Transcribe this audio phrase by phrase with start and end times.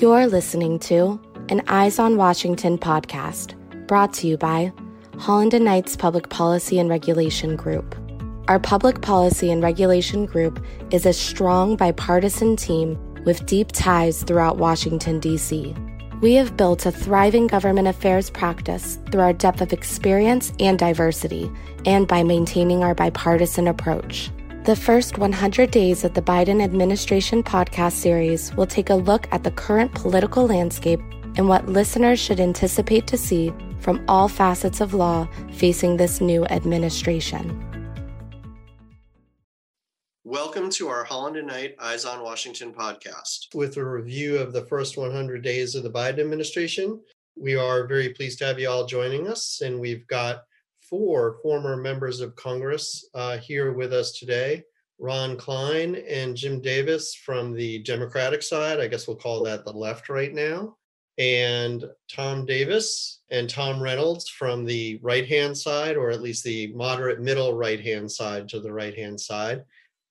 [0.00, 1.20] You're listening to
[1.50, 3.54] an Eyes on Washington podcast
[3.86, 4.72] brought to you by
[5.18, 7.94] Holland and Knights Public Policy and Regulation Group.
[8.48, 14.56] Our public policy and regulation group is a strong bipartisan team with deep ties throughout
[14.56, 15.74] Washington, D.C.
[16.22, 21.52] We have built a thriving government affairs practice through our depth of experience and diversity,
[21.84, 24.30] and by maintaining our bipartisan approach.
[24.64, 29.42] The first 100 days of the Biden administration podcast series will take a look at
[29.42, 31.00] the current political landscape
[31.36, 36.44] and what listeners should anticipate to see from all facets of law facing this new
[36.48, 37.58] administration.
[40.24, 43.54] Welcome to our Holland and Knight Eyes on Washington podcast.
[43.54, 47.00] With a review of the first 100 days of the Biden administration,
[47.34, 50.42] we are very pleased to have you all joining us, and we've got
[50.90, 54.62] four former members of Congress uh, here with us today.
[54.98, 58.80] Ron Klein and Jim Davis from the Democratic side.
[58.80, 60.76] I guess we'll call that the left right now.
[61.16, 66.72] And Tom Davis and Tom Reynolds from the right hand side, or at least the
[66.74, 69.62] moderate middle right hand side to the right hand side.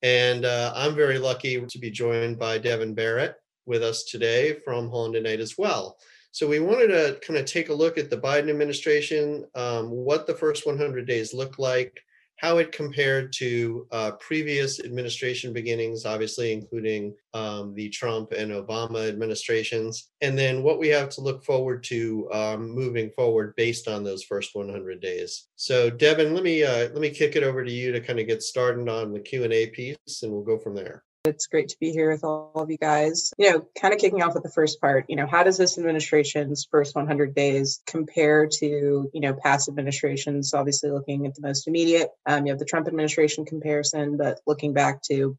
[0.01, 4.89] And uh, I'm very lucky to be joined by Devin Barrett with us today from
[4.89, 5.97] Holland and Knight as well.
[6.31, 10.27] So we wanted to kind of take a look at the Biden administration, um, what
[10.27, 11.99] the first 100 days look like,
[12.39, 19.09] how it compared to uh, previous administration beginnings, obviously including um, the Trump and Obama
[19.09, 24.03] administrations, and then what we have to look forward to um, moving forward based on
[24.03, 25.47] those first 100 days.
[25.57, 28.27] So, Devin, let me uh, let me kick it over to you to kind of
[28.27, 31.03] get started on the Q and A piece, and we'll go from there.
[31.25, 33.33] It's great to be here with all of you guys.
[33.37, 35.77] You know, kind of kicking off with the first part, you know, how does this
[35.77, 40.53] administration's first 100 days compare to, you know, past administrations?
[40.53, 44.73] Obviously, looking at the most immediate, um, you have the Trump administration comparison, but looking
[44.73, 45.37] back to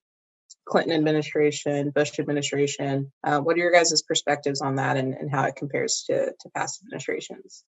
[0.67, 5.45] Clinton administration, Bush administration, uh, what are your guys' perspectives on that and, and how
[5.45, 7.65] it compares to, to past administrations?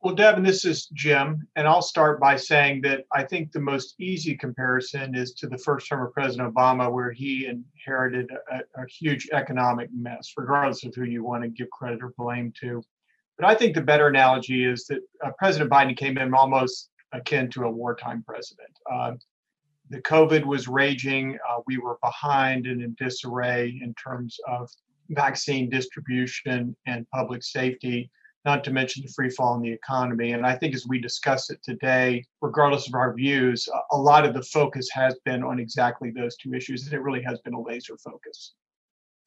[0.00, 3.96] Well, Devin, this is Jim, and I'll start by saying that I think the most
[3.98, 8.86] easy comparison is to the first term of President Obama, where he inherited a, a
[8.86, 12.80] huge economic mess, regardless of who you want to give credit or blame to.
[13.38, 17.50] But I think the better analogy is that uh, President Biden came in almost akin
[17.50, 18.70] to a wartime president.
[18.88, 19.12] Uh,
[19.90, 21.36] the COVID was raging.
[21.48, 24.70] Uh, we were behind and in disarray in terms of
[25.08, 28.12] vaccine distribution and public safety
[28.44, 30.32] not to mention the free fall in the economy.
[30.32, 34.34] And I think as we discuss it today, regardless of our views, a lot of
[34.34, 37.60] the focus has been on exactly those two issues, and it really has been a
[37.60, 38.54] laser focus.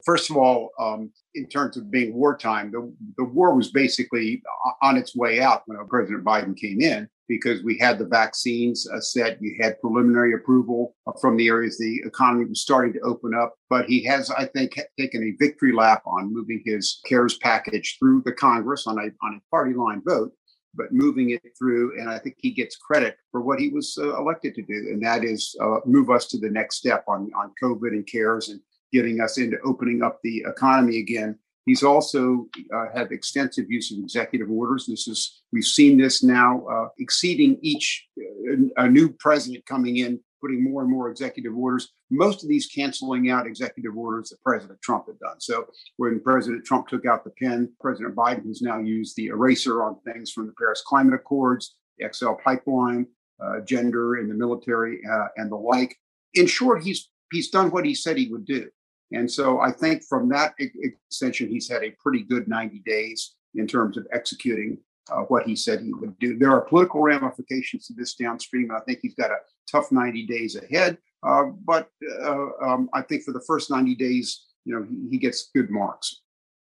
[0.04, 4.42] First of all, um, in terms of being wartime, the, the war was basically
[4.82, 9.00] on its way out when President Biden came in because we had the vaccines uh,
[9.00, 9.38] set.
[9.40, 13.54] You had preliminary approval from the areas the economy was starting to open up.
[13.70, 18.22] But he has, I think, taken a victory lap on moving his CARES package through
[18.24, 20.32] the Congress on a, on a party line vote
[20.74, 21.98] but moving it through.
[22.00, 25.04] And I think he gets credit for what he was uh, elected to do, and
[25.04, 28.60] that is uh, move us to the next step on, on COVID and CARES and
[28.92, 31.38] getting us into opening up the economy again.
[31.66, 34.86] He's also uh, had extensive use of executive orders.
[34.86, 40.18] This is we've seen this now uh, exceeding each uh, a new president coming in,
[40.40, 41.92] putting more and more executive orders.
[42.10, 45.40] Most of these canceling out executive orders that President Trump had done.
[45.40, 45.66] So
[45.98, 50.00] when President Trump took out the pen, President Biden has now used the eraser on
[50.00, 53.06] things from the Paris Climate Accords, the XL pipeline,
[53.42, 55.96] uh, gender in the military, uh, and the like.
[56.34, 58.68] In short, he's he's done what he said he would do.
[59.12, 63.66] And so I think from that extension, he's had a pretty good 90 days in
[63.66, 64.78] terms of executing
[65.10, 66.38] uh, what he said he would do.
[66.38, 69.38] There are political ramifications to this downstream, and I think he's got a
[69.70, 70.98] tough 90 days ahead.
[71.22, 71.88] Uh, but
[72.22, 75.70] uh, um, I think for the first 90 days, you know, he, he gets good
[75.70, 76.20] marks.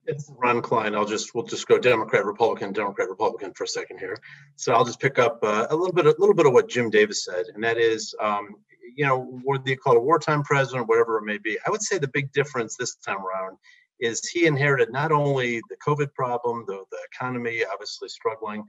[0.06, 0.94] It's Ron Klein.
[0.94, 4.18] I'll just we'll just go Democrat, Republican, Democrat, Republican for a second here.
[4.56, 6.90] So I'll just pick up uh, a little bit, a little bit of what Jim
[6.90, 8.56] Davis said, and that is, um,
[8.96, 11.58] you know, what you call a wartime president, whatever it may be.
[11.66, 13.56] I would say the big difference this time around
[14.00, 18.64] is he inherited not only the COVID problem, the, the economy obviously struggling,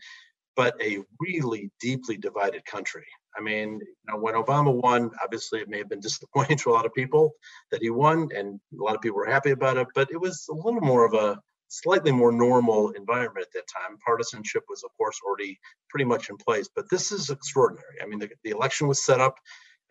[0.56, 3.06] but a really deeply divided country.
[3.38, 6.74] I mean, you know, when Obama won, obviously it may have been disappointing to a
[6.74, 7.32] lot of people
[7.72, 10.46] that he won, and a lot of people were happy about it, but it was
[10.50, 11.40] a little more of a
[11.70, 13.98] slightly more normal environment at that time.
[14.06, 15.58] Partisanship was, of course, already
[15.90, 18.02] pretty much in place, but this is extraordinary.
[18.02, 19.36] I mean, the, the election was set up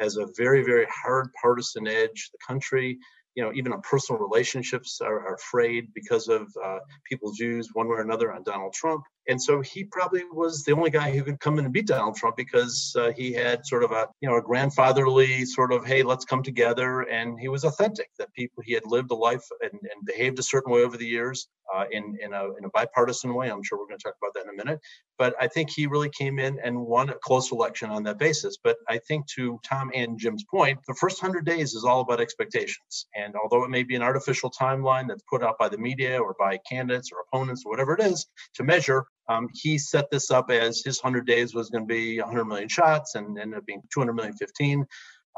[0.00, 2.30] has a very, very hard partisan edge.
[2.32, 2.98] The country,
[3.34, 7.86] you know, even on personal relationships are, are frayed because of uh, people's views one
[7.88, 9.04] way or another on Donald Trump.
[9.28, 12.16] And so he probably was the only guy who could come in and beat Donald
[12.16, 16.02] Trump because uh, he had sort of a, you know, a grandfatherly sort of, hey,
[16.02, 17.02] let's come together.
[17.02, 20.42] And he was authentic that people, he had lived a life and, and behaved a
[20.42, 23.50] certain way over the years uh, in, in, a, in a bipartisan way.
[23.50, 24.80] I'm sure we're going to talk about that in a minute.
[25.18, 28.56] But I think he really came in and won a close election on that basis.
[28.62, 32.20] But I think to Tom and Jim's point, the first 100 days is all about
[32.20, 33.06] expectations.
[33.14, 36.34] And although it may be an artificial timeline that's put out by the media or
[36.38, 40.50] by candidates or opponents or whatever it is to measure, um, he set this up
[40.50, 43.82] as his 100 days was going to be 100 million shots and ended up being
[43.92, 44.84] 200 million 15.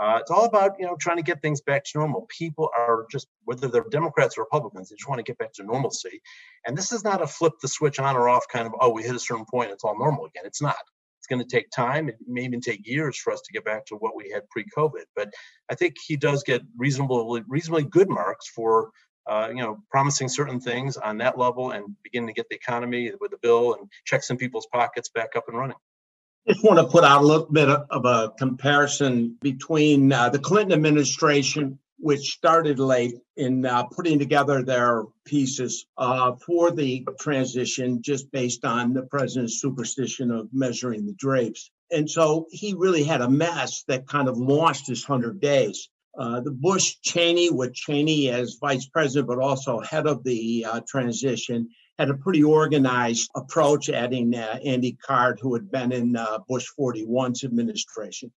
[0.00, 2.26] Uh, it's all about you know trying to get things back to normal.
[2.28, 5.64] People are just whether they're Democrats or Republicans, they just want to get back to
[5.64, 6.20] normalcy.
[6.66, 9.02] And this is not a flip the switch on or off kind of oh we
[9.02, 10.44] hit a certain point it's all normal again.
[10.46, 10.76] It's not.
[11.18, 12.08] It's going to take time.
[12.08, 15.04] It may even take years for us to get back to what we had pre-COVID.
[15.14, 15.32] But
[15.70, 18.90] I think he does get reasonably reasonably good marks for
[19.26, 23.12] uh, you know, promising certain things on that level and beginning to get the economy
[23.20, 25.76] with the bill and checks in people's pockets back up and running.
[26.48, 30.72] Just want to put out a little bit of a comparison between uh, the Clinton
[30.72, 38.28] administration, which started late in uh, putting together their pieces uh, for the transition, just
[38.32, 41.70] based on the president's superstition of measuring the drapes.
[41.92, 45.90] And so he really had a mess that kind of launched his 100 days.
[46.18, 50.80] Uh, the Bush Cheney, with Cheney as vice president, but also head of the uh,
[50.88, 51.68] transition,
[52.02, 56.66] had a pretty organized approach, adding uh, Andy Card, who had been in uh, Bush
[56.76, 58.32] 41's administration.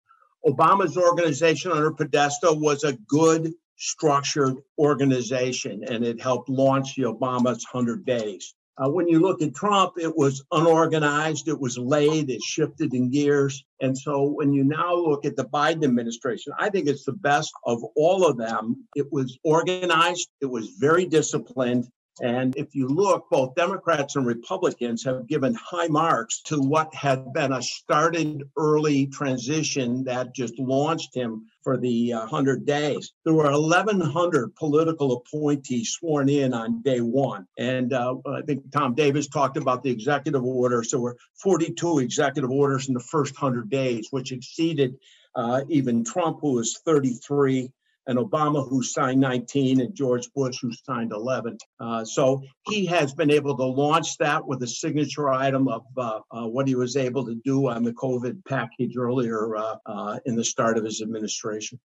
[0.45, 7.65] Obama's organization under Podesta was a good, structured organization, and it helped launch the Obama's
[7.71, 8.53] 100 days.
[8.77, 13.09] Uh, when you look at Trump, it was unorganized, it was laid, it shifted in
[13.09, 13.65] gears.
[13.81, 17.51] And so when you now look at the Biden administration, I think it's the best
[17.65, 18.85] of all of them.
[18.95, 21.87] It was organized, it was very disciplined,
[22.21, 27.33] and if you look, both Democrats and Republicans have given high marks to what had
[27.33, 33.11] been a started early transition that just launched him for the uh, 100 days.
[33.25, 37.47] There were 1,100 political appointees sworn in on day one.
[37.57, 40.83] And uh, I think Tom Davis talked about the executive order.
[40.83, 44.95] So were 42 executive orders in the first 100 days, which exceeded
[45.35, 47.71] uh, even Trump, who was 33
[48.07, 51.57] and Obama, who signed 19, and George Bush, who signed 11.
[51.79, 56.19] Uh, so he has been able to launch that with a signature item of uh,
[56.31, 60.35] uh, what he was able to do on the COVID package earlier uh, uh, in
[60.35, 61.79] the start of his administration.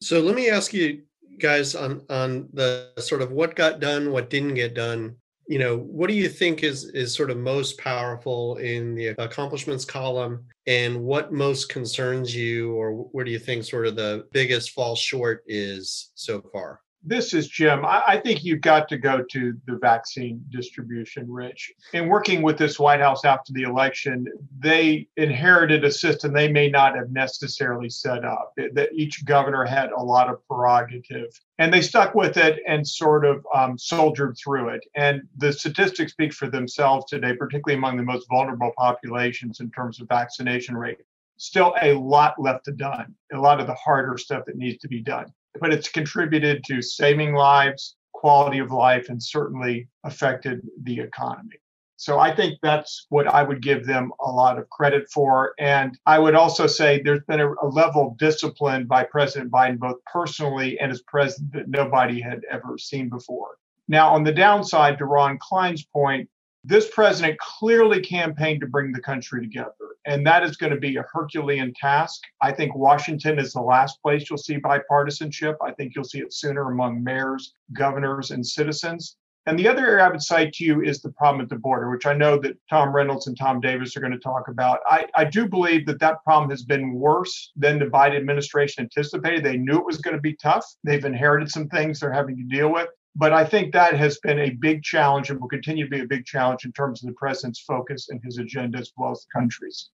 [0.00, 1.02] So let me ask you
[1.38, 5.16] guys on on the sort of what got done, what didn't get done
[5.48, 9.84] you know what do you think is is sort of most powerful in the accomplishments
[9.84, 10.44] column?
[10.66, 14.94] And what most concerns you or where do you think sort of the biggest fall
[14.94, 17.84] short is so far this is Jim.
[17.84, 21.72] I, I, think you've got to go to the vaccine distribution, Rich.
[21.92, 24.26] In working with this White House after the election,
[24.58, 28.52] they inherited a system they may not have necessarily set up.
[28.56, 33.24] That each governor had a lot of prerogative, and they stuck with it and sort
[33.24, 34.84] of um, soldiered through it.
[34.96, 40.00] And the statistics speak for themselves today, particularly among the most vulnerable populations in terms
[40.00, 40.98] of vaccination rate.
[41.36, 44.88] Still a lot left to done, a lot of the harder stuff that needs to
[44.88, 51.00] be done but it's contributed to saving lives, quality of life, and certainly affected the
[51.00, 51.56] economy.
[52.00, 55.54] So I think that's what I would give them a lot of credit for.
[55.58, 59.80] And I would also say there's been a, a, level of discipline by President Biden,
[59.80, 63.56] both personally and as president, that nobody had ever seen before.
[63.88, 66.28] Now, on the downside, to Ron Klein's point,
[66.64, 69.72] this president clearly campaigned to bring the country together,
[70.06, 72.22] and that is going to be a Herculean task.
[72.42, 75.56] I think Washington is the last place you'll see bipartisanship.
[75.62, 79.16] I think you'll see it sooner among mayors, governors, and citizens.
[79.48, 81.88] And the other area I would cite to you is the problem at the border,
[81.90, 84.80] which I know that Tom Reynolds and Tom Davis are going to talk about.
[84.86, 89.42] I, I do believe that that problem has been worse than the Biden administration anticipated.
[89.42, 90.66] They knew it was going to be tough.
[90.84, 92.88] They've inherited some things they're having to deal with.
[93.16, 96.06] But I think that has been a big challenge and will continue to be a
[96.06, 99.40] big challenge in terms of the president's focus and his agenda as well as the
[99.40, 99.90] country's.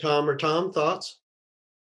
[0.00, 1.18] Tom or Tom, thoughts?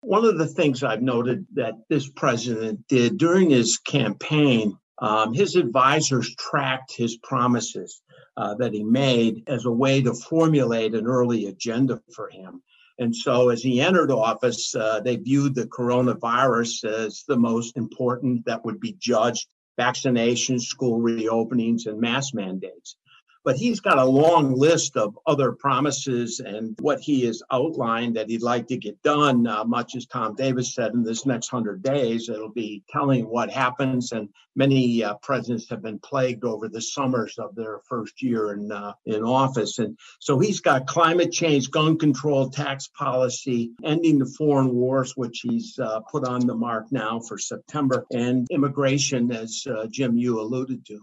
[0.02, 5.56] One of the things I've noted that this president did during his campaign, um, his
[5.56, 8.02] advisors tracked his promises
[8.36, 12.64] uh, that he made as a way to formulate an early agenda for him.
[12.98, 18.46] And so, as he entered office, uh, they viewed the coronavirus as the most important
[18.46, 19.48] that would be judged
[19.80, 22.96] vaccinations, school reopenings, and mask mandates.
[23.44, 28.30] But he's got a long list of other promises and what he has outlined that
[28.30, 31.82] he'd like to get done, uh, much as Tom Davis said in this next 100
[31.82, 32.30] days.
[32.30, 34.12] It'll be telling what happens.
[34.12, 38.72] And many uh, presidents have been plagued over the summers of their first year in,
[38.72, 39.80] uh, in office.
[39.80, 45.42] And so he's got climate change, gun control, tax policy, ending the foreign wars, which
[45.44, 50.40] he's uh, put on the mark now for September, and immigration, as uh, Jim, you
[50.40, 51.00] alluded to.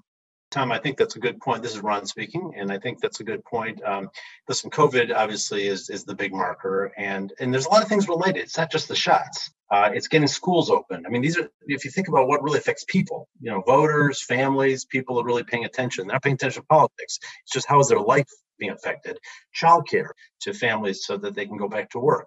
[0.50, 1.62] Tom, I think that's a good point.
[1.62, 3.82] This is Ron speaking, and I think that's a good point.
[3.84, 4.08] Um,
[4.48, 8.08] listen, COVID obviously is is the big marker, and and there's a lot of things
[8.08, 8.38] related.
[8.42, 9.50] It's not just the shots.
[9.70, 11.04] Uh, it's getting schools open.
[11.06, 14.22] I mean, these are if you think about what really affects people, you know, voters,
[14.22, 16.06] families, people are really paying attention.
[16.06, 17.18] They're not paying attention to politics.
[17.42, 19.18] It's just how is their life being affected.
[19.54, 22.26] Childcare to families so that they can go back to work.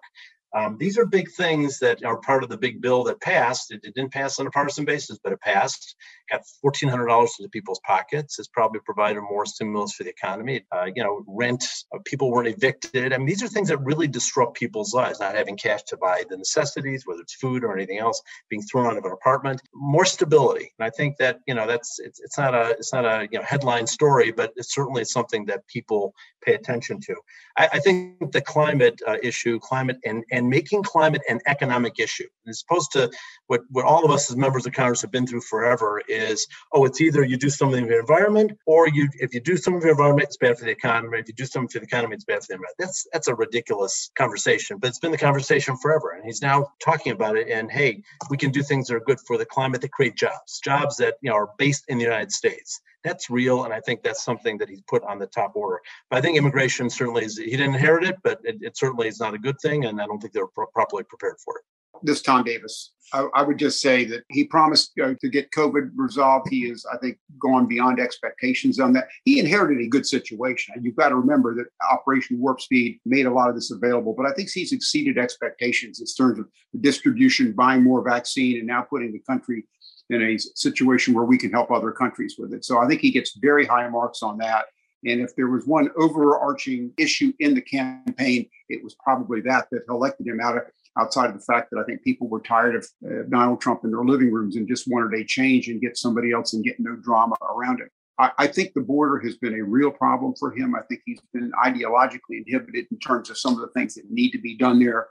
[0.54, 3.72] Um, these are big things that are part of the big bill that passed.
[3.72, 5.96] It, it didn't pass on a partisan basis, but it passed.
[6.30, 8.38] Got fourteen hundred dollars into people's pockets.
[8.38, 10.64] It's probably provided more stimulus for the economy.
[10.70, 11.64] Uh, you know, rent.
[11.94, 13.12] Uh, people weren't evicted.
[13.12, 15.20] I mean, these are things that really disrupt people's lives.
[15.20, 18.86] Not having cash to buy the necessities, whether it's food or anything else, being thrown
[18.86, 19.62] out of an apartment.
[19.74, 20.72] More stability.
[20.78, 23.38] And I think that you know that's it's, it's not a it's not a you
[23.38, 27.14] know headline story, but it's certainly something that people pay attention to.
[27.56, 32.26] I, I think the climate uh, issue, climate and and making climate an economic issue,
[32.48, 33.10] as opposed to
[33.46, 36.84] what what all of us as members of Congress have been through forever, is oh,
[36.84, 39.88] it's either you do something for the environment, or you if you do something for
[39.88, 41.18] the environment, it's bad for the economy.
[41.18, 42.76] If you do something for the economy, it's bad for the environment.
[42.78, 47.12] That's that's a ridiculous conversation, but it's been the conversation forever, and he's now talking
[47.12, 47.48] about it.
[47.48, 50.60] And hey, we can do things that are good for the climate that create jobs,
[50.60, 54.02] jobs that you know are based in the United States that's real, and I think
[54.02, 55.80] that's something that he's put on the top order.
[56.10, 57.38] But I think immigration certainly is.
[57.38, 60.06] He didn't inherit it, but it, it certainly is not a good thing, and I
[60.06, 61.64] don't think they're pro- properly prepared for it.
[62.02, 62.92] This Tom Davis.
[63.12, 66.48] I, I would just say that he promised uh, to get COVID resolved.
[66.48, 69.08] He is, I think, gone beyond expectations on that.
[69.24, 70.74] He inherited a good situation.
[70.80, 74.26] You've got to remember that Operation Warp Speed made a lot of this available, but
[74.26, 78.82] I think he's exceeded expectations in terms of the distribution, buying more vaccine, and now
[78.82, 79.66] putting the country
[80.10, 82.64] in a situation where we can help other countries with it.
[82.64, 84.66] So I think he gets very high marks on that.
[85.04, 89.82] And if there was one overarching issue in the campaign, it was probably that that
[89.88, 90.64] elected him out of
[90.98, 93.90] outside of the fact that I think people were tired of uh, Donald Trump in
[93.90, 96.96] their living rooms and just wanted a change and get somebody else and get no
[96.96, 97.88] drama around it.
[98.18, 100.74] I, I think the border has been a real problem for him.
[100.74, 104.32] I think he's been ideologically inhibited in terms of some of the things that need
[104.32, 105.08] to be done there,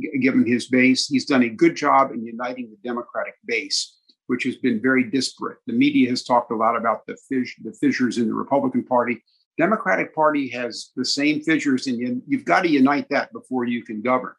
[0.00, 1.06] g- given his base.
[1.06, 3.97] He's done a good job in uniting the Democratic base
[4.28, 5.58] which has been very disparate.
[5.66, 9.22] The media has talked a lot about the, the fissures in the Republican Party.
[9.58, 13.82] Democratic Party has the same fissures, and you, you've got to unite that before you
[13.82, 14.34] can govern.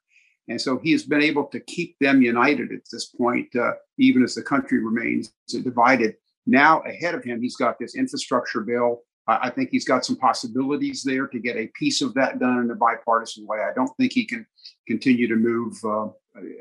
[0.47, 4.23] And so he has been able to keep them united at this point, uh, even
[4.23, 6.15] as the country remains divided.
[6.47, 9.01] Now, ahead of him, he's got this infrastructure bill.
[9.27, 12.71] I think he's got some possibilities there to get a piece of that done in
[12.71, 13.59] a bipartisan way.
[13.59, 14.43] I don't think he can
[14.87, 16.07] continue to move uh,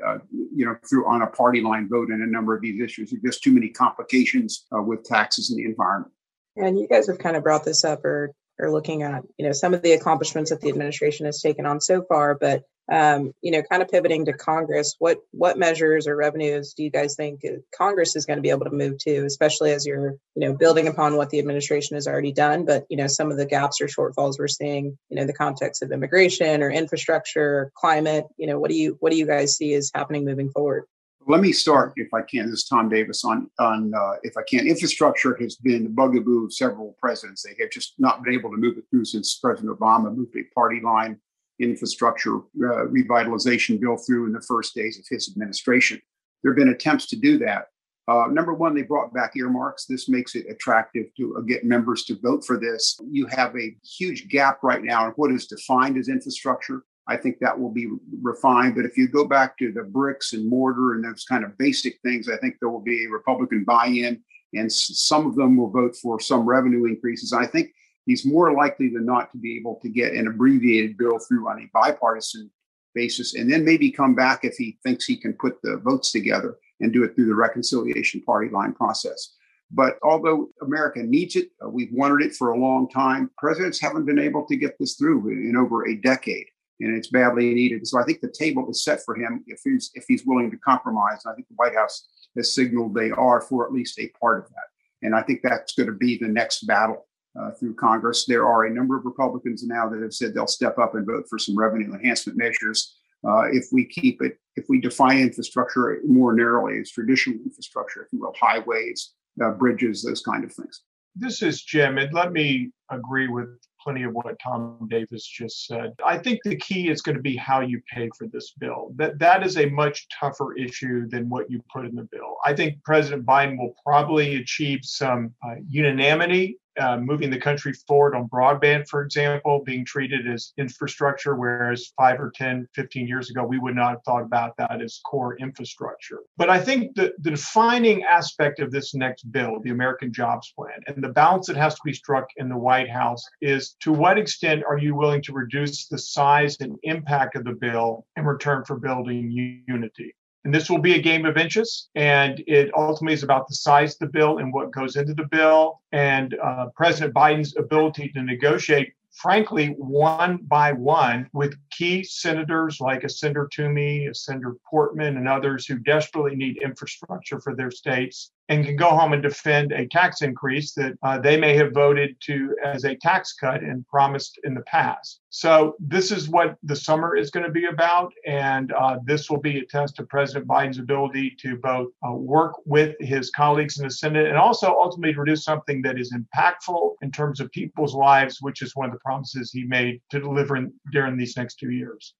[0.05, 3.11] uh, you know, through on a party line vote in a number of these issues.
[3.11, 6.13] There's just too many complications uh, with taxes and the environment.
[6.55, 9.53] And you guys have kind of brought this up or are looking at, you know,
[9.53, 13.51] some of the accomplishments that the administration has taken on so far, but um, you
[13.51, 17.41] know, kind of pivoting to Congress, what what measures or revenues do you guys think
[17.75, 20.87] Congress is going to be able to move to, especially as you're, you know, building
[20.87, 23.87] upon what the administration has already done, but you know, some of the gaps or
[23.87, 28.47] shortfalls we're seeing, you know, in the context of immigration or infrastructure, or climate, you
[28.47, 30.85] know, what do you what do you guys see is happening moving forward?
[31.27, 32.49] Let me start, if I can.
[32.49, 34.67] This is Tom Davis on on uh, if I can.
[34.67, 37.43] Infrastructure has been the bugaboo of several presidents.
[37.43, 40.43] They have just not been able to move it through since President Obama moved a
[40.55, 41.19] party line
[41.59, 46.01] infrastructure uh, revitalization bill through in the first days of his administration.
[46.41, 47.65] There have been attempts to do that.
[48.07, 49.85] Uh, number one, they brought back earmarks.
[49.85, 52.97] This makes it attractive to uh, get members to vote for this.
[53.07, 56.83] You have a huge gap right now in what is defined as infrastructure.
[57.07, 57.87] I think that will be
[58.21, 58.75] refined.
[58.75, 61.99] But if you go back to the bricks and mortar and those kind of basic
[62.03, 64.23] things, I think there will be a Republican buy in,
[64.53, 67.31] and some of them will vote for some revenue increases.
[67.33, 67.71] I think
[68.05, 71.61] he's more likely than not to be able to get an abbreviated bill through on
[71.61, 72.49] a bipartisan
[72.95, 76.57] basis and then maybe come back if he thinks he can put the votes together
[76.79, 79.35] and do it through the reconciliation party line process.
[79.71, 83.29] But although America needs it, uh, we've wanted it for a long time.
[83.37, 86.47] Presidents haven't been able to get this through in, in over a decade,
[86.79, 87.85] and it's badly needed.
[87.85, 90.57] So I think the table is set for him if he's if he's willing to
[90.57, 91.23] compromise.
[91.23, 94.43] And I think the White House has signaled they are for at least a part
[94.43, 95.05] of that.
[95.05, 97.05] And I think that's going to be the next battle
[97.39, 98.25] uh, through Congress.
[98.25, 101.25] There are a number of Republicans now that have said they'll step up and vote
[101.29, 102.95] for some revenue enhancement measures
[103.27, 108.13] uh, if we keep it, if we define infrastructure more narrowly as traditional infrastructure, if
[108.13, 110.81] you will, highways, uh, bridges, those kind of things.
[111.15, 113.49] This is Jim, and let me agree with
[113.81, 115.93] plenty of what Tom Davis just said.
[116.05, 118.93] I think the key is going to be how you pay for this bill.
[118.95, 122.37] That that is a much tougher issue than what you put in the bill.
[122.45, 128.15] I think President Biden will probably achieve some uh, unanimity uh, moving the country forward
[128.15, 133.43] on broadband, for example, being treated as infrastructure, whereas five or 10, 15 years ago,
[133.43, 136.19] we would not have thought about that as core infrastructure.
[136.37, 140.81] But I think the, the defining aspect of this next bill, the American Jobs Plan,
[140.87, 144.17] and the balance that has to be struck in the White House is to what
[144.17, 148.63] extent are you willing to reduce the size and impact of the bill in return
[148.65, 149.31] for building
[149.67, 150.13] unity?
[150.45, 151.89] And this will be a game of inches.
[151.95, 155.27] And it ultimately is about the size of the bill and what goes into the
[155.27, 155.81] bill.
[155.91, 163.03] And uh, President Biden's ability to negotiate, frankly, one by one with key senators like
[163.03, 168.31] a Senator Toomey, a Senator Portman, and others who desperately need infrastructure for their states
[168.49, 172.17] and can go home and defend a tax increase that uh, they may have voted
[172.21, 175.21] to as a tax cut and promised in the past.
[175.29, 179.39] So this is what the summer is going to be about, and uh, this will
[179.39, 183.85] be a test of President Biden's ability to both uh, work with his colleagues in
[183.85, 188.39] the Senate and also ultimately produce something that is impactful in terms of people's lives,
[188.41, 191.69] which is one of the promises he made to deliver in, during these next two
[191.69, 192.15] years.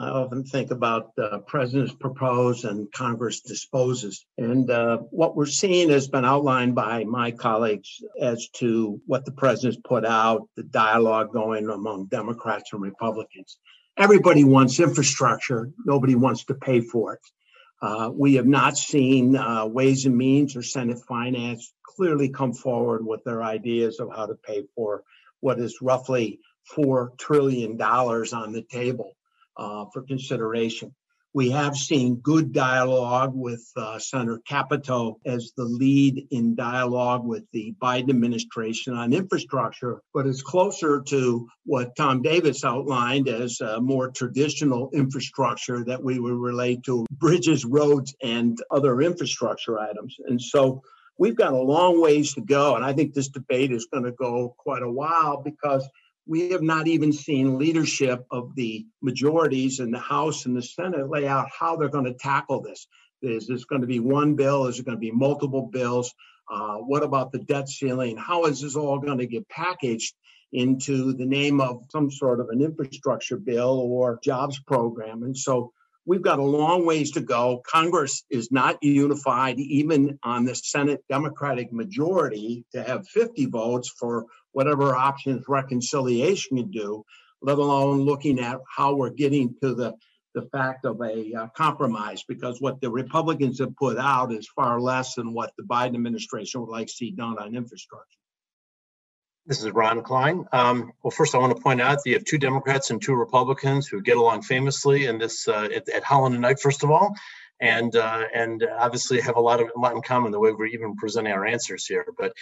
[0.00, 4.24] I often think about uh, presidents propose and Congress disposes.
[4.38, 9.32] And uh, what we're seeing has been outlined by my colleagues as to what the
[9.32, 13.58] president's put out, the dialogue going among Democrats and Republicans.
[13.96, 17.20] Everybody wants infrastructure, nobody wants to pay for it.
[17.82, 23.04] Uh, we have not seen uh, Ways and Means or Senate Finance clearly come forward
[23.04, 25.02] with their ideas of how to pay for
[25.40, 26.38] what is roughly
[26.76, 29.16] $4 trillion on the table
[29.58, 30.94] uh, for consideration.
[31.34, 37.44] We have seen good dialogue with uh, Senator Capito as the lead in dialogue with
[37.52, 44.10] the Biden administration on infrastructure, but it's closer to what Tom Davis outlined as more
[44.10, 50.16] traditional infrastructure that we would relate to bridges, roads, and other infrastructure items.
[50.26, 50.82] And so
[51.18, 52.76] we've got a long ways to go.
[52.76, 55.86] And I think this debate is going to go quite a while because
[56.28, 61.08] we have not even seen leadership of the majorities in the House and the Senate
[61.08, 62.86] lay out how they're going to tackle this.
[63.22, 64.66] Is this going to be one bill?
[64.66, 66.14] Is it going to be multiple bills?
[66.50, 68.18] Uh, what about the debt ceiling?
[68.18, 70.14] How is this all going to get packaged
[70.52, 75.22] into the name of some sort of an infrastructure bill or jobs program?
[75.22, 75.72] And so
[76.04, 77.62] we've got a long ways to go.
[77.66, 84.26] Congress is not unified, even on the Senate Democratic majority, to have 50 votes for
[84.58, 87.04] whatever options reconciliation can do,
[87.40, 89.94] let alone looking at how we're getting to the
[90.34, 94.80] the fact of a uh, compromise because what the Republicans have put out is far
[94.80, 98.18] less than what the Biden administration would like to see done on infrastructure.
[99.46, 100.44] This is Ron Klein.
[100.52, 103.14] Um, well, first, I want to point out that you have two Democrats and two
[103.14, 106.90] Republicans who get along famously in this uh, at, at, Holland and Knight, first of
[106.90, 107.14] all,
[107.60, 110.66] and uh, and obviously have a lot of a lot in common the way we're
[110.66, 112.06] even presenting our answers here.
[112.18, 112.32] But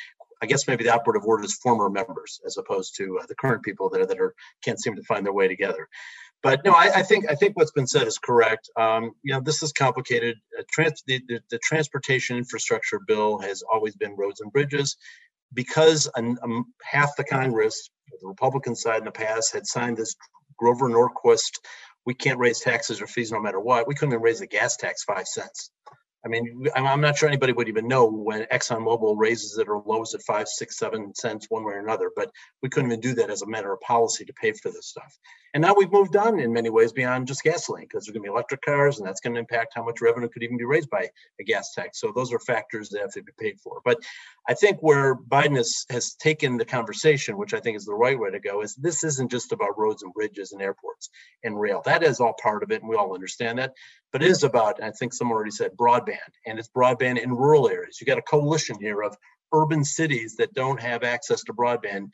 [0.43, 3.63] I guess maybe the operative word is former members as opposed to uh, the current
[3.63, 5.89] people there that are can't seem to find their way together.
[6.43, 8.71] But no, I, I think I think what's been said is correct.
[8.77, 10.37] Um, you know, this is complicated.
[10.71, 14.97] Trans- the, the, the transportation infrastructure bill has always been roads and bridges
[15.55, 20.15] because an, um, half the Congress, the Republican side in the past, had signed this
[20.59, 21.59] Grover Norquist,
[22.05, 23.89] we can't raise taxes or fees no matter what.
[23.89, 25.71] We couldn't even raise the gas tax five cents.
[26.27, 30.13] I mean, I'm not sure anybody would even know when ExxonMobil raises it or lowers
[30.13, 32.11] it five, six, seven cents one way or another.
[32.17, 34.89] But we couldn't even do that as a matter of policy to pay for this
[34.89, 35.17] stuff.
[35.55, 38.29] And now we've moved on in many ways beyond just gasoline because there's going to
[38.29, 40.91] be electric cars, and that's going to impact how much revenue could even be raised
[40.91, 41.09] by
[41.41, 42.01] a gas tax.
[42.01, 43.81] So those are factors that have to be paid for.
[43.85, 43.99] But
[44.49, 48.19] I think where Biden has, has taken the conversation, which I think is the right
[48.19, 51.09] way to go, is this isn't just about roads and bridges and airports
[51.45, 51.83] and rail.
[51.85, 53.73] That is all part of it, and we all understand that
[54.17, 56.16] but it is about, I think someone already said, broadband,
[56.47, 58.01] and it's broadband in rural areas.
[58.01, 59.17] You got a coalition here of
[59.53, 62.11] urban cities that don't have access to broadband,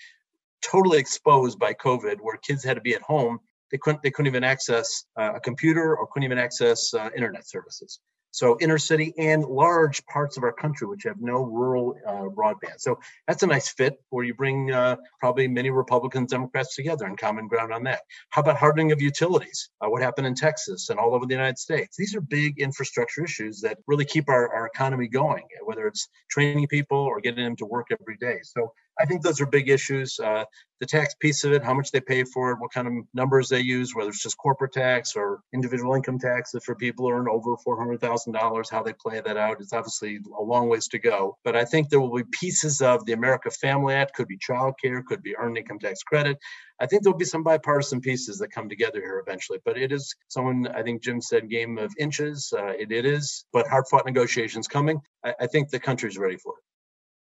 [0.62, 3.38] totally exposed by COVID, where kids had to be at home.
[3.70, 7.48] They couldn't, they couldn't even access uh, a computer or couldn't even access uh, internet
[7.48, 8.00] services.
[8.32, 12.78] So inner city and large parts of our country which have no rural uh, broadband.
[12.78, 17.16] So that's a nice fit where you bring uh, probably many Republicans, Democrats together and
[17.18, 18.00] common ground on that.
[18.30, 19.68] How about hardening of utilities?
[19.80, 21.96] Uh, what happened in Texas and all over the United States?
[21.96, 26.66] These are big infrastructure issues that really keep our, our economy going, whether it's training
[26.68, 28.38] people or getting them to work every day.
[28.42, 30.18] So I think those are big issues.
[30.20, 30.44] Uh,
[30.80, 33.48] the tax piece of it, how much they pay for it, what kind of numbers
[33.48, 37.28] they use, whether it's just corporate tax or individual income tax for people who earn
[37.28, 39.60] over $400,000, how they play that out.
[39.60, 41.38] is obviously a long ways to go.
[41.44, 44.74] But I think there will be pieces of the America Family Act, could be child
[44.82, 46.36] care, could be earned income tax credit.
[46.80, 49.60] I think there'll be some bipartisan pieces that come together here eventually.
[49.64, 52.52] But it is someone, I think Jim said, game of inches.
[52.56, 55.00] Uh, it, it is, but hard fought negotiations coming.
[55.24, 56.71] I, I think the country's ready for it.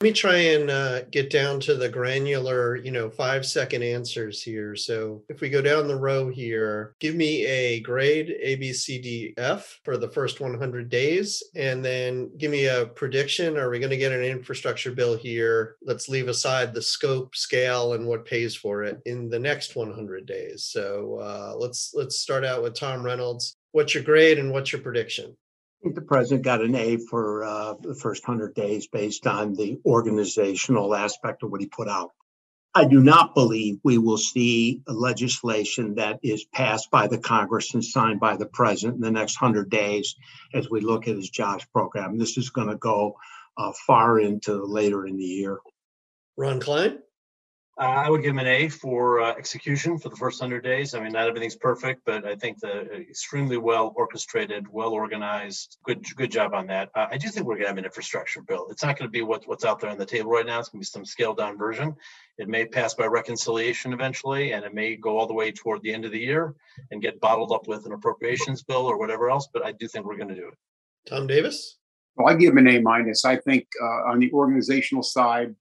[0.06, 4.40] Let me try and uh, get down to the granular, you know, five second answers
[4.40, 4.76] here.
[4.76, 9.02] So if we go down the row here, give me a grade A, B, C,
[9.02, 13.58] D, F for the first 100 days, and then give me a prediction.
[13.58, 15.76] Are we going to get an infrastructure bill here?
[15.82, 20.28] Let's leave aside the scope, scale, and what pays for it in the next 100
[20.28, 20.66] days.
[20.66, 23.56] So uh, let's let's start out with Tom Reynolds.
[23.72, 25.36] What's your grade and what's your prediction?
[25.94, 30.96] The president got an A for uh, the first 100 days based on the organizational
[30.96, 32.12] aspect of what he put out.
[32.74, 37.84] I do not believe we will see legislation that is passed by the Congress and
[37.84, 40.16] signed by the president in the next 100 days
[40.54, 42.18] as we look at his jobs program.
[42.18, 43.16] This is going to go
[43.58, 45.60] uh, far into later in the year.
[46.36, 47.00] Ron Klein?
[47.78, 50.94] Uh, I would give him an A for uh, execution for the first 100 days.
[50.94, 55.78] I mean, not everything's perfect, but I think the uh, extremely well orchestrated, well organized,
[55.84, 56.90] good good job on that.
[56.96, 58.68] Uh, I do think we're going to have an infrastructure bill.
[58.70, 60.60] It's not going to be what, what's out there on the table right now.
[60.60, 61.94] It's going to be some scaled down version.
[62.38, 65.94] It may pass by reconciliation eventually, and it may go all the way toward the
[65.94, 66.56] end of the year
[66.92, 69.50] and get bottled up with an appropriations bill or whatever else.
[69.52, 70.58] But I do think we're going to do it.
[71.10, 71.78] Tom Davis?
[72.16, 73.26] Well, I give him an A minus.
[73.26, 75.54] I think uh, on the organizational side,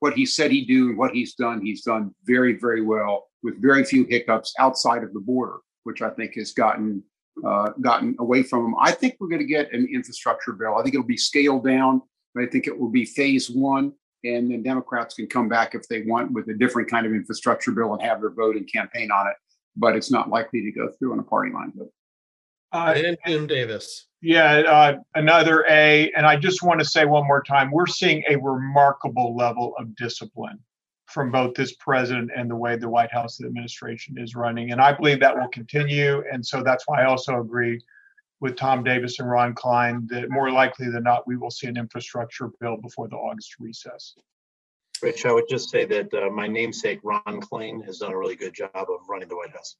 [0.00, 3.62] what he said he'd do and what he's done, he's done very, very well with
[3.62, 7.02] very few hiccups outside of the border, which I think has gotten
[7.46, 8.74] uh, gotten away from him.
[8.80, 10.74] I think we're going to get an infrastructure bill.
[10.76, 12.02] I think it'll be scaled down.
[12.36, 13.92] I think it will be phase one,
[14.24, 17.70] and then Democrats can come back if they want with a different kind of infrastructure
[17.70, 19.34] bill and have their vote and campaign on it.
[19.76, 21.92] But it's not likely to go through on a party line vote.
[22.72, 24.06] Uh, and Jim Davis.
[24.22, 26.12] Yeah, uh, another A.
[26.12, 29.96] And I just want to say one more time we're seeing a remarkable level of
[29.96, 30.58] discipline
[31.06, 34.70] from both this president and the way the White House administration is running.
[34.70, 36.22] And I believe that will continue.
[36.30, 37.80] And so that's why I also agree
[38.40, 41.76] with Tom Davis and Ron Klein that more likely than not, we will see an
[41.76, 44.14] infrastructure bill before the August recess.
[45.02, 48.36] Rich, I would just say that uh, my namesake, Ron Klain, has done a really
[48.36, 49.76] good job of running the White House.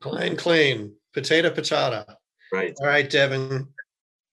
[0.00, 2.04] Klein, clean, potato, patata.
[2.52, 2.74] Right.
[2.80, 3.68] All right, Devin,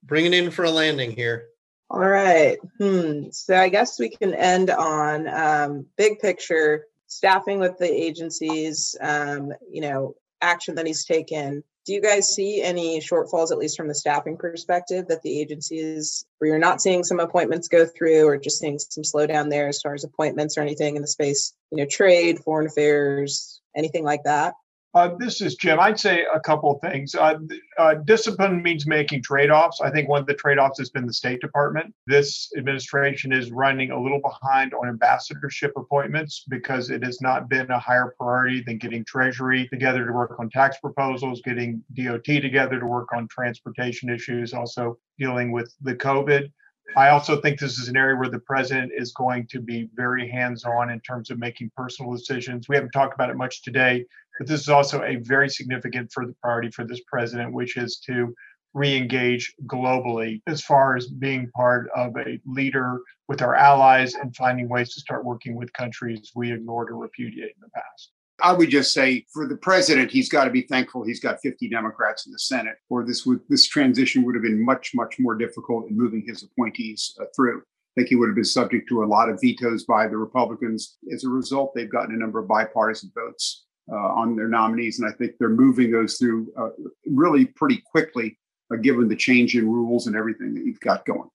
[0.04, 1.48] bring it in for a landing here.
[1.90, 2.58] All right.
[2.80, 3.26] Hmm.
[3.32, 8.96] So I guess we can end on um, big picture staffing with the agencies.
[9.00, 11.64] Um, you know, action that he's taken.
[11.86, 16.26] Do you guys see any shortfalls, at least from the staffing perspective, that the agencies
[16.40, 19.82] where you're not seeing some appointments go through, or just seeing some slowdown there as
[19.82, 21.54] far as appointments or anything in the space?
[21.70, 24.56] You know, trade, foreign affairs, anything like that.
[24.96, 25.78] Uh, this is Jim.
[25.78, 27.16] I'd say a couple of things.
[27.16, 27.38] Uh,
[27.78, 29.82] uh, discipline means making trade offs.
[29.82, 31.94] I think one of the trade offs has been the State Department.
[32.08, 37.70] This administration is running a little behind on ambassadorship appointments because it has not been
[37.72, 42.80] a higher priority than getting Treasury together to work on tax proposals, getting DOT together
[42.80, 46.50] to work on transportation issues, also dealing with the COVID.
[46.96, 50.30] I also think this is an area where the president is going to be very
[50.30, 52.70] hands on in terms of making personal decisions.
[52.70, 54.06] We haven't talked about it much today,
[54.38, 58.00] but this is also a very significant for the priority for this president, which is
[58.08, 58.34] to
[58.74, 64.68] re-engage globally as far as being part of a leader with our allies and finding
[64.68, 68.12] ways to start working with countries we ignored or repudiated in the past.
[68.44, 71.70] I would just say for the president, he's got to be thankful he's got 50
[71.70, 75.36] Democrats in the Senate, or this would this transition would have been much much more
[75.36, 77.60] difficult in moving his appointees uh, through.
[77.60, 80.98] I think he would have been subject to a lot of vetoes by the Republicans.
[81.14, 85.16] As a result, they've gotten a number of bipartisan votes on their nominees, and I
[85.16, 86.70] think they're moving those through uh,
[87.06, 88.38] really pretty quickly,
[88.72, 91.30] uh, given the change in rules and everything that you've got going.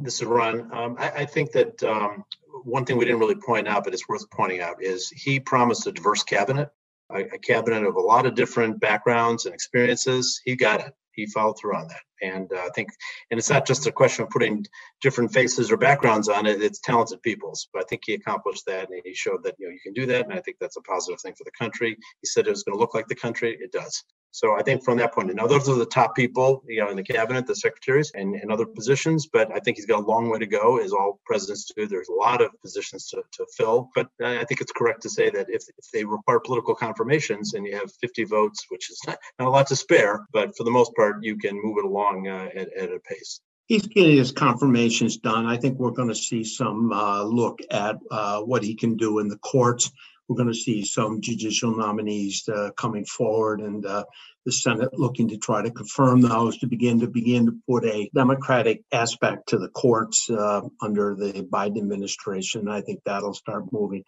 [0.00, 0.72] This is Ron.
[0.72, 2.24] Um, I, I, think that um,
[2.62, 5.86] one thing we didn't really point out, but it's worth pointing out, is he promised
[5.86, 6.70] a diverse cabinet,
[7.10, 10.40] a, a cabinet of a lot of different backgrounds and experiences.
[10.44, 10.94] He got it.
[11.12, 12.02] He followed through on that.
[12.22, 12.90] And uh, I think,
[13.30, 14.64] and it's not just a question of putting
[15.00, 17.54] different faces or backgrounds on it, it's talented people.
[17.72, 20.06] But I think he accomplished that and he showed that, you know, you can do
[20.06, 20.26] that.
[20.26, 21.96] And I think that's a positive thing for the country.
[22.20, 23.56] He said it was going to look like the country.
[23.60, 24.04] It does.
[24.32, 26.96] So I think from that point, now those are the top people, you know, in
[26.96, 29.28] the cabinet, the secretaries and, and other positions.
[29.32, 31.86] But I think he's got a long way to go, as all presidents do.
[31.86, 33.88] There's a lot of positions to, to fill.
[33.94, 37.66] But I think it's correct to say that if, if they require political confirmations and
[37.66, 40.70] you have 50 votes, which is not, not a lot to spare, but for the
[40.70, 43.40] most part, you can move it along uh, at, at a pace.
[43.70, 45.46] he's getting his confirmations done.
[45.46, 49.20] I think we're going to see some uh, look at uh, what he can do
[49.20, 49.92] in the courts.
[50.26, 54.04] We're going to see some judicial nominees uh, coming forward, and uh,
[54.44, 58.10] the Senate looking to try to confirm those to begin to begin to put a
[58.12, 62.68] democratic aspect to the courts uh, under the Biden administration.
[62.68, 64.02] I think that'll start moving,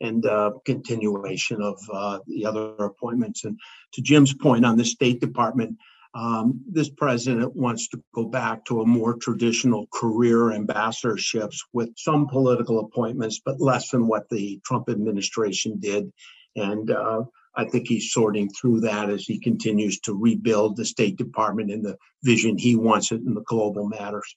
[0.00, 1.78] and uh, continuation of
[2.26, 3.44] the other appointments.
[3.44, 3.58] And
[3.94, 5.78] to Jim's point on the State Department.
[6.14, 12.26] Um, this president wants to go back to a more traditional career ambassadorships with some
[12.26, 16.10] political appointments, but less than what the Trump administration did.
[16.56, 17.22] And uh,
[17.54, 21.84] I think he's sorting through that as he continues to rebuild the State Department and
[21.84, 24.36] the vision he wants it in the global matters.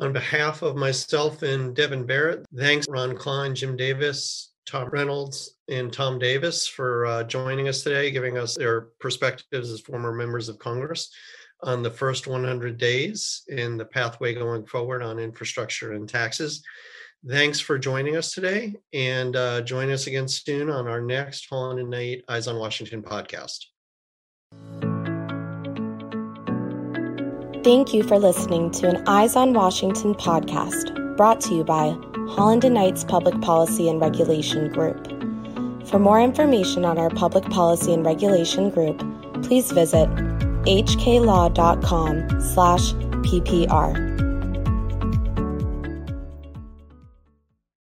[0.00, 5.92] On behalf of myself and Devin Barrett, thanks Ron Klein, Jim Davis, Tom Reynolds and
[5.92, 10.58] Tom Davis for uh, joining us today, giving us their perspectives as former members of
[10.58, 11.10] Congress
[11.62, 16.62] on the first 100 days in the pathway going forward on infrastructure and taxes.
[17.28, 21.78] Thanks for joining us today and uh, join us again soon on our next Holland
[21.78, 23.66] and Knight Eyes on Washington podcast.
[27.62, 31.96] Thank you for listening to an Eyes on Washington podcast brought to you by
[32.30, 35.08] Holland and Knight's Public Policy and Regulation Group.
[35.88, 38.98] For more information on our Public Policy and Regulation Group,
[39.42, 40.08] please visit
[40.64, 44.11] hklaw.com slash ppr.